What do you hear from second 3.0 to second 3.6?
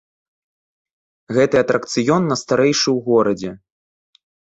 горадзе.